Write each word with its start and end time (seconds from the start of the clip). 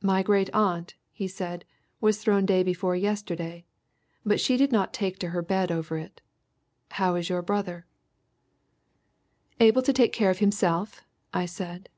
"My 0.00 0.22
great 0.22 0.48
aunt," 0.54 0.94
he 1.12 1.28
said, 1.28 1.66
"was 2.00 2.16
thrown 2.18 2.46
day 2.46 2.62
before 2.62 2.96
yesterday, 2.96 3.66
but 4.24 4.40
she 4.40 4.56
did 4.56 4.72
not 4.72 4.94
take 4.94 5.18
to 5.18 5.28
her 5.36 5.42
bed 5.42 5.70
over 5.70 5.98
it. 5.98 6.22
How 6.92 7.14
is 7.16 7.28
your 7.28 7.42
brother?" 7.42 7.84
"Able 9.60 9.82
to 9.82 9.92
take 9.92 10.14
care 10.14 10.30
of 10.30 10.38
himself," 10.38 11.02
I 11.34 11.44
said. 11.44 11.90